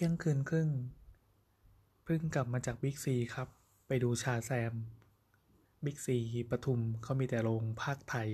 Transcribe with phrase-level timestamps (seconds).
[0.00, 0.70] ที่ยงคืนครึ่ง
[2.04, 3.48] เพิ่งกลับมาจากบิ๊กซีครับ
[3.88, 4.72] ไปดู Shazam
[5.84, 6.18] บิ๊กซี
[6.50, 8.28] ปทุมเขามีแต่โรงพากย์ไทย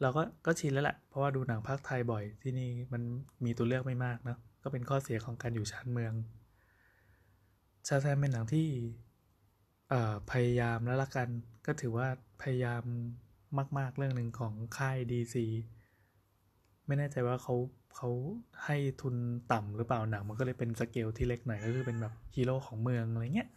[0.00, 3.02] เราก็ก็ชินแล้วแหละ เพราะว่าดูหนังพากย์ไทยบ่อยที่นี่มัน
[3.44, 6.14] มีตัวเลือกไม่มากเนาะก็เป็นข้อเสียของการอยู่ชานเมือง
[7.86, 8.68] Shazam เป็นหนังที่
[10.30, 11.28] พยายามแล้วละกัน
[11.66, 12.08] ก็ถือว่า
[12.42, 12.82] พยายาม
[13.78, 15.46] มาก ๆ เรื่องหนึ่งของค่าย DC
[16.86, 17.54] ไม่แน่ใจว่าเขา
[17.96, 18.10] เขา
[18.64, 19.14] ให้ทุน
[19.52, 23.48] ต่ำหรือเปล่าหนังมันก็เลยเป็นสเกลที่เล็กหน่อยก็คือเป็นแบบฮีโร่ของเมืองอะไรเงี้ย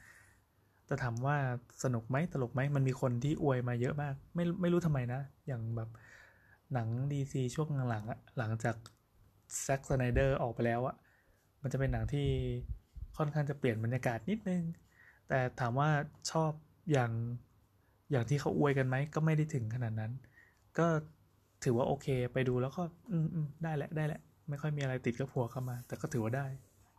[0.87, 1.37] แต่ถามว่า
[1.83, 5.89] สนุกไหมตลกไหมมันมีคนที่อวยมาเยอะมาก ไม่ไม่รู้ทำไมนะ อย่างแบบ
[6.73, 8.75] หนัง DC ช่วงหลังอะหลังจาก
[9.61, 10.95] Zack Snyder ออกไปแล้วอะ
[11.61, 12.27] มันจะเป็นหนังที่
[13.17, 14.63] ค่อนข้างจะเปลี่ยนบรรยากาศนิดนึง
[15.29, 15.89] แต่ถามว่า
[16.31, 16.51] ชอบ
[16.91, 17.11] อย่าง
[18.11, 20.11] อย่างที่เขาอวยกันไหมก็ไม่ได้ถึงขนาดนั้น
[20.77, 20.87] ก็
[21.65, 26.47] ถือว่าโอเค ไปดูแล้วก็ อืมได้แหละได้แหละ ไม่ค่อยมีอะไรติดกับหัวเข้ามา แต่ก็ถือว่าได้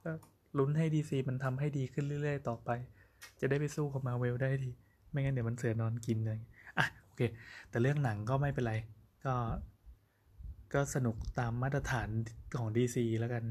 [0.04, 0.10] ก็
[0.58, 2.70] ลุ้นให้ดีซีมันทำให้ดีขึ้นเรื่อย ๆ ต่อไป
[3.40, 4.70] จะได้ไปสู้กับมาเวลได้ดี
[5.10, 6.38] ไม่งั้นเดี๋ยวมันเสือนอนกินเลย
[6.78, 7.20] อะโอเค
[7.70, 8.74] แต่เรื่องหนังก็ไม่เป็นไร
[9.26, 9.34] ก็
[10.74, 12.08] ก็สนุกตามมาตรฐาน
[12.58, 13.44] ของ DC แล้วกัน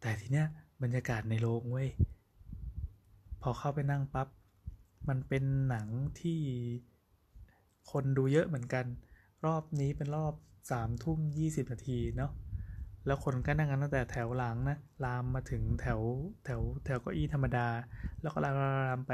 [0.00, 0.46] แต่ทีเนี้ย
[0.82, 1.88] บรรยากาศในโรงเว้ย
[3.42, 4.28] พอเข้าไปนั่งปับ๊บ
[5.08, 5.86] มันเป็นหนัง
[6.20, 6.40] ที่
[7.90, 8.84] คนดูเยอะเหมือนกัน
[9.44, 10.34] รอบนี้เป็นรอบ
[10.70, 12.32] สามทุ่มยี่สิบนาทีเนาะ
[13.06, 16.00] แล้วคนก็นั่งกันตั้งแต่แถวหลังนะ ลามมาถึงแถว
[16.44, 17.68] แถวแถวเก้าอี้ธรรมดา
[18.22, 18.54] แล้วก็ลาม
[18.88, 19.12] ลามไป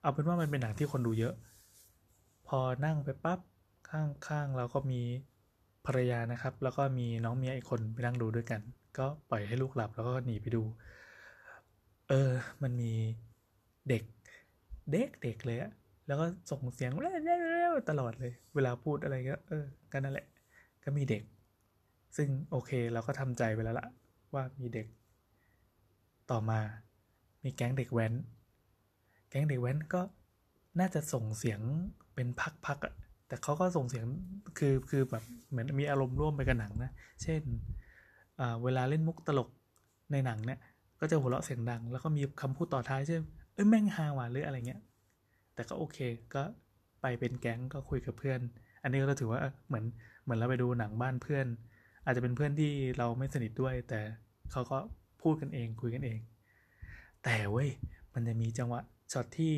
[0.00, 1.34] เอาเป็นว่ามันเป็นหนังที่คนดูเยอะ
[2.48, 3.40] พอนั่งไปปับ๊บ
[3.88, 5.00] ข้างข้างเราก็มี
[5.86, 8.60] ภรรยานะครับ แล้วก็มีน้องเมียอีกคนไปนั่งดูด้วยกัน
[8.98, 10.62] ก็ปล่อยให้ลูกหลับแล้วก็หนีไปดู
[12.08, 12.30] เออ
[12.62, 12.92] มันมี
[13.88, 14.02] เด็ก
[14.92, 15.72] เด็กเด็กเลยอะ
[16.06, 20.26] แล้วก็ส่งเสียงเร็วๆตลอดเลย เวลาพูดอะไรก็เออกันนั่นแหละ
[20.84, 21.22] ก็มีเด็ก
[22.16, 23.86] ซึ่งโอเคเราก็ทำใจไปแล้วละ
[24.34, 24.86] ว่ามีเด็ก
[26.30, 26.60] ต่อมา
[27.44, 28.12] มีแก๊งเด็กแว้น
[29.30, 30.00] แก๊งเด็กแว้นก็
[30.80, 31.60] น่าจะส่งเสียง
[32.14, 32.28] เป็น
[32.66, 32.94] พักๆอะ
[33.28, 34.06] แต่เขาก็ส่งเสียง
[34.58, 36.90] คือคือแบบเหมือนมีอารมณ์ร่วมไปกับหนังนะ
[37.22, 37.42] เช่น
[38.62, 39.48] เวลาเล่นมุกตลก
[40.12, 40.58] ในหนังเนี่ย
[41.00, 43.20] ก็จะหัวเราะเสียงดัง แล้วก็มีคำพูดต่อท้ายเช่น
[43.54, 44.80] เอ้ยแม่งฮาว่ะหรืออะไรเงี้ย
[45.54, 45.98] แต่ก็โอเค
[46.34, 46.42] ก็
[47.02, 48.40] ไปเป็นแก๊งก็คุยกับเพื่อน
[48.82, 49.84] อันนี้ก็ถือว่าเหมือน
[50.22, 51.46] เหมือนเราไปดูหนังบ้านเพื่อน
[52.04, 54.00] อาจจะเป็นเพื่อนที่เราไม่สนิทด้วย แต่
[54.52, 54.78] เขาก็
[55.22, 56.18] พูดกันเองคุยกันเอง
[57.24, 57.68] แต่เว้ย
[58.14, 58.80] มันจะมีจังหวะ
[59.12, 59.54] ช็อตที่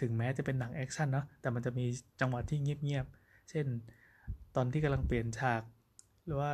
[0.00, 1.84] ถึงแม้จะเป็นหนังแอคชั่นเนาะแต่มันจะมี
[2.20, 3.66] จังหวะที่เงียบๆเช่น
[4.56, 5.62] ตอนที่กำลังเปลี่ยนฉาก
[6.24, 6.50] หรือว่า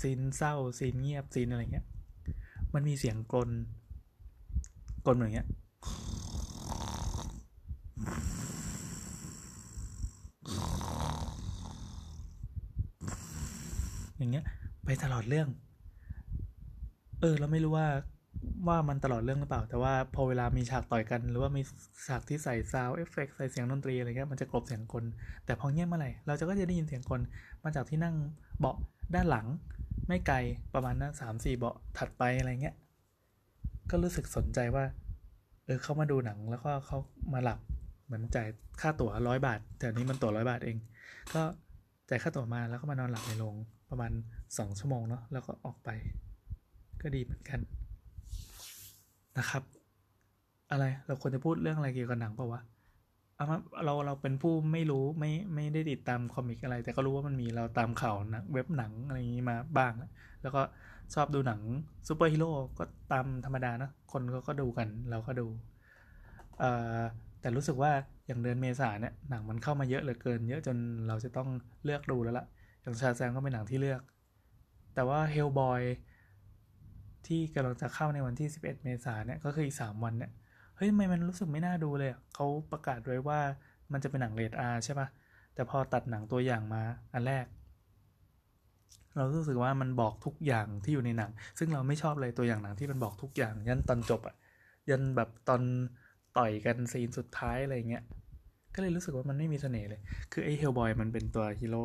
[0.00, 1.86] ซีนเศร้าซีนเงียบซีนอะไรเงี้ย
[2.74, 3.50] มันมีเสียงกลน
[5.06, 5.48] กลนอย่างเงี้ย
[14.28, 14.48] อย่างเงี้ย
[14.84, 15.48] ไปตลอดเรื่อง
[17.20, 17.88] เออ เราไม่รู้ว่า
[18.68, 21.62] ว่ามันตลอดเรื่องหรือเปล่า แต่ว่าพอเวลามีฉากต่อยกัน หรือว่ามี
[22.08, 25.04] ฉากที่ใส่ซาวเอฟเฟกใส่เสียงดนตรีอะไรเงี้ยมันจะกลบเสียงคน
[25.46, 27.20] แต่พอเงียบเมื่อไหร่เราจะก็จะได้ยินเสียงคน
[27.64, 28.14] มาจากที่นั่ง
[28.58, 28.76] เบาะ
[29.14, 29.46] ด้านหลัง
[30.08, 30.36] ไม่ไกล
[30.74, 32.74] ประมาณนั้นสามสี่เบาะถัดไปอะไรเงี้ย
[33.90, 34.84] ก็รู้สึกสนใจว่า
[35.64, 36.98] เออเขามาดูหนังแล้วก็เขา
[37.34, 37.58] มาหลับ
[38.04, 38.48] เหมือนจ่าย
[38.80, 40.76] ค่าตั๋วร้อยบาทแต่นี้มันตั๋วร้อยบาทเอง
[41.34, 41.42] ก็
[42.08, 43.54] จ่ายค่าตั๋วมาแล้วก็มานอนหลับในโรง
[43.90, 44.12] ประมาณ
[44.58, 45.90] สองชั่วโมงเนาะแล้วก็ออกไป
[47.02, 47.60] ก็ดีเหมือนกัน
[49.38, 49.62] นะครับ
[50.70, 52.62] อะไรเราควรจะพูดเรื่องอะไรเกี่ยวกับหนังเปล่าวะ
[53.36, 59.92] เอามาเราเราเป็นผู้ไม่รู้ไม่ไม่ได้ติดตาม comic อะไร แต่ก็รู้ว่ามันมีเราตามข่าวนะเว็บหนังอะไรอย่างนี้มาบ้าง
[60.42, 60.62] แล้วก็
[61.14, 61.60] ชอบดูหนัง
[62.08, 65.46] ซูเปอร์ฮีโร่ก็ตามธรรมดานะคนก็ก็ดูกันเราก็ดู
[66.58, 66.98] เอ่อ
[67.40, 67.92] แต่รู้สึกว่า
[68.26, 70.76] อย่างเดือนเมษาเนี่ยหนังมันเข้ามาเยอะเหลือเกิน เยอะจน
[71.08, 71.48] เราจะต้อง
[71.84, 72.46] เลือกดูแล้วละ่ะ
[72.88, 74.02] อย่างชาแซงก็เป็นหนังที่เลือก
[74.94, 75.82] แต่ว่าเฮลบอย
[77.26, 80.30] ที่กำลังจะเข้าในวันที่ 11 เมษายนเนี่ยก็คืออีก 3 วันเนี่ย
[80.76, 83.40] เฮ้ยทำไมมันรู้สึกไม่น่าดูเลยเขาประกาศไว้ว่า
[83.92, 85.08] มันจะเป็นหนังเรทอาร์ใช่ปะ
[85.54, 86.82] แต่พอตัดหนังตัวอย่างมา
[87.12, 87.46] อันแรก
[89.16, 94.36] เรารู้สึกว่ามันบอกทุกอย่างที่อยู่ในหนัง ซึ่งเราไม่ชอบเลยตัวอย่างหนังที่มันบอกทุกอย่าง ยันตอนจบอะ
[94.90, 95.62] ยันแบบตอน
[96.38, 98.04] ต่อยกันซีนสุดท้ายอะไรเงี้ย
[98.78, 100.00] ก็เลยรู้สึกว่ามันไม่มีเสน่ห์เลย
[100.32, 101.84] คือไอ้ Hellboy มันเป็นตัวฮีโร่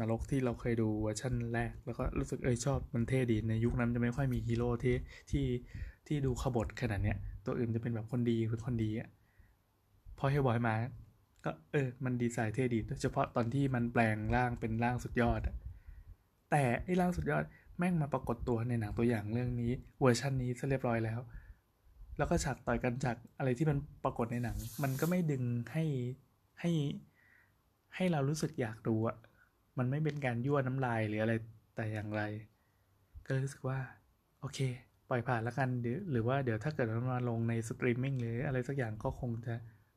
[0.00, 4.94] นรกที่เราเคยดูเวอร์ชันแรก แล้วก็รู้สึกเอ้ยชอบมันเท่ดี ในยุคนั้นจะไม่ค่อยมีฮีโร่ที่
[5.30, 5.46] ที่
[6.06, 9.08] ที่ดูขบถขนาดเนี้ย ตัวอื่นจะเป็นแบบคนดีเป็นคนดีอะ
[10.18, 10.74] พอ Hellboy มา
[11.44, 15.54] ก็เออ มันดีไซน์เท่ดี โดยเฉพาะตอนที่มันแปลงร่างเป็นร่างสุดยอดอะ
[16.50, 17.44] แต่ไอ้ร่างสุดยอด
[17.78, 21.20] แม่งมาปรากฏตัวในหนังตัวอย่างเรื่องนี้เวอร์ชันนี้ซะเรียบร้อยแล้ว
[22.18, 25.42] แล้วก็ฉากต่อยกันจากอะไรที่มันปรากฏในหนัง มันก็ไม่ดึง
[25.72, 25.84] ให้
[26.60, 26.72] ให้
[27.94, 29.16] ให้เรารู้สึกอยากดูอะ
[29.78, 31.34] มันไม่เป็นการยั่วน้ำลายหรืออะไร
[31.76, 32.22] แต่อย่างไร
[33.26, 33.78] ก็รู้สึกว่า
[34.40, 34.58] โอเค
[35.08, 39.54] ปล่อยผ่านแล้วกันหรือหรือว่าเดี๋ยวถ้าเกิดมันมาลงในสตรีมมิ่งหรืออะไรสักอย่างก็คงจะ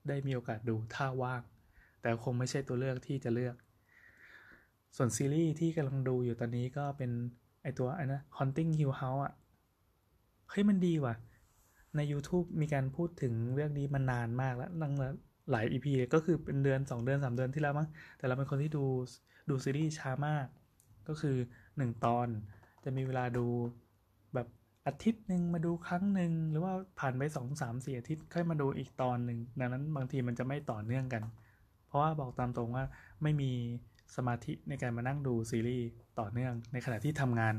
[0.08, 1.42] ได้มีโอกาสดูถ้าว่าง
[2.02, 3.56] แต่คงไม่ใช่ตัวเลือกที่จะเลือก
[4.96, 7.12] ส่วนซีรีส์ที่กำลังดูอยู่ตอนนี้ก็เป็น
[7.64, 9.34] ไอตัวไอ้นะ Haunting Hill House อะ
[10.50, 11.16] เฮ้ยมันดีว่ะ
[11.96, 14.94] ใน YouTube มีการพูดถึงเรื่องนี้มานานมากแล้วนั่ง
[15.52, 17.88] หลาย EP ก็คือเป็นเดือน 2 เดือน 3 เดือนที่แล้วมั้ง
[18.18, 18.86] แต่เราเป็นคนที่ดู
[19.50, 20.48] ดูซีรีส์ช้ามาก
[21.08, 21.38] ก็คือ
[21.70, 22.28] 1 ตอน
[22.84, 23.46] จะมีเวลาดู
[24.34, 24.48] แบบ
[24.88, 31.24] อาทิตย์หนึ่งมาดูครั้งหนึ่งหรือว่าผ่านไป2 3 4อาทิตย์ค่อยมาดูอีกตอนหนึ่งดังนั้นบางทีมันจะไม่ต่อเนื่องกัน
[31.88, 32.86] เพราะว่าบอกตามตรงว่า
[33.24, 33.52] ไม่มี
[34.16, 35.88] สมาธิในการมานั่งดูซีรีส์
[36.20, 37.56] ต่อเนื่อง ในขณะที่ทำงาน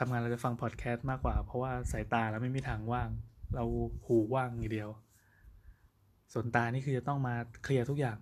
[0.00, 3.08] ทำงานเราจะฟังพอดแคสต์มากกว่า เพราะว่าสายตาเราไม่มีทางว่าง
[3.54, 3.64] เรา
[4.06, 4.90] หูว่างอย่างเดียว
[6.34, 7.34] ส่วนตานี่คือจะต้องมา
[7.64, 8.18] เคลียร์ทุกอย่าง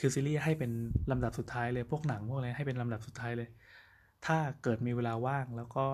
[0.00, 0.70] คือซีรีส์ให้เป็น
[1.10, 3.48] ลำดับสุดท้ายเลย พวกหนังพวกอะไรให้เป็นลำดับสุดท้ายเลย
[4.26, 5.84] ถ้าเกิดมีเวลาว่างแล้วก็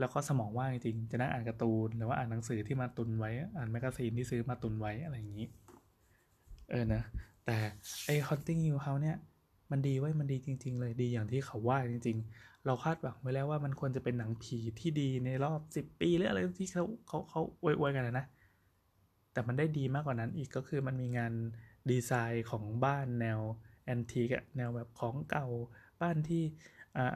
[0.00, 5.46] แล้วก็สมองว่างจริง จะนั่งอ่านการ์ตูนหรือว่าอ่านหนังสือที่มาตุนไว้ อ่าน magazine ที่ซื้อมาตุนไว้อะไรอย่างนี้
[6.70, 7.02] เออนะ
[7.46, 7.56] แต่
[8.04, 9.16] ไอ้ Haunting Hill House เนี่ย
[9.70, 18.26] มันดีไว้มันดีจริง ๆ เลยดีอย่างที่เขาว่าจริง ๆ เราคาดหวังไว้แล้วว่ามันควรจะเป็นหนังผีที่ดีในรอบสิบปีหรืออะไรที่เขาเขาเขาอวยๆกันนะ
[19.36, 21.32] แต่มันได้ดีมากกว่านั้นอีกก็คือมันมีงาน
[21.90, 23.40] ดีไซน์ของบ้านแนว
[23.84, 25.46] แอนทีกอะแนวแบบของเก่า
[26.02, 26.42] บ้านที่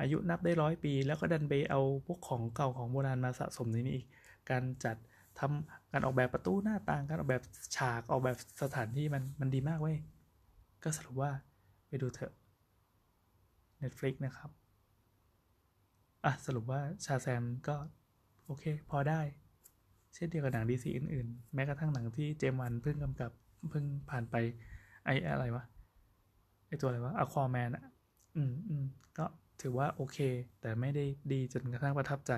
[0.00, 4.06] อายุนับได้ร้อยปี แล้วก็ดันไปเอาพวกของเก่าของโบราณมาสะสมในนี้อีก
[4.50, 4.96] การจัด
[5.38, 7.42] ทำการออกแบบประตูหน้าต่างการออกแบบ
[7.76, 9.96] ฉากออกแบบสถานที่มันมันดีมากเว้ย
[10.82, 11.30] ก็สรุปว่า
[11.88, 12.32] ไปดูเถอะ
[13.82, 14.50] Netflix นะครับ
[16.24, 17.76] อะ สรุปว่าชาแซมก็
[18.46, 19.20] โอเค พอได้
[20.14, 23.30] เช่นเดียวกับหนังดีซีอื่นๆ แม้กระทั่งหนังที่เจมวันเพิ่งกำกับ
[23.70, 24.36] เพิ่งผ่านไป
[25.04, 25.64] ไอ้อะไรวะ
[26.68, 27.84] ไอตัวอะไรวะอะควาแมนอะ
[28.36, 28.84] อืมอืม
[29.18, 29.26] ก็
[29.62, 30.18] ถือว่าโอเค
[30.60, 32.32] แต่ไม่ได้ดีจนกระทั่งประทับใจ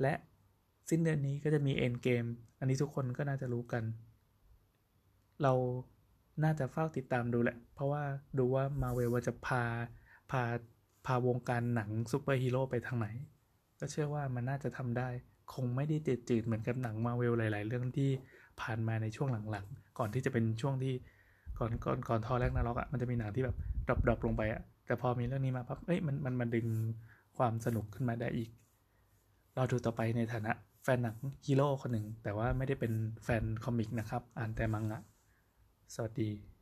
[0.00, 0.12] และ
[0.90, 2.24] สิ้นเดือนนี้ก็จะมี Endgame
[2.58, 3.84] อันนี้ทุกคนก็น่าจะรู้กัน
[5.42, 5.52] เรา
[6.44, 8.02] น่าจะเฝ้าติดตามดูแหละ เพราะว่า
[8.38, 9.62] ดูว่ามาเวลว่าจะพา
[10.30, 10.42] พา
[11.06, 13.08] พาวงการหนังซูเปอร์ฮีโร่ไปทางไหน
[13.80, 15.08] ก็เชื่อว่ามันน่าจะทำได้
[15.54, 18.10] คงไม่ได้จืดจืดเหมือนกับหนังมาเวลหลาย ๆ เรื่องที่
[18.60, 20.94] ผ่านมาในช่วงหลังๆ ก่อนที่จะเป็นช่วงที่
[21.58, 23.56] ก่อนก่อนก่อน Thor Ragnarok อะ่ะมันจะมีหนังที่แบบ
[23.86, 26.66] drop drop ลงไปอะ่ะแต่พอมีเรื่องนี้มาปั๊บเอ้ยมันมันมันดึง
[27.36, 28.50] ความสนุกขึ้นมาได้อีก
[29.56, 30.52] เราดูต่อไปในฐานะ
[30.84, 32.92] แฟนหนังฮีโร่คนหนึ่งแต่ว่าไม่ได้เป็น
[33.24, 35.00] แฟนคอมิกนะครับ อ่านแต่มังงะ
[35.94, 36.57] สวัสดี